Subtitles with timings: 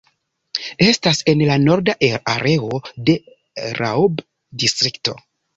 [0.85, 1.95] Estas en la norda
[2.37, 3.17] areo de
[3.81, 5.17] Raub-distrikto.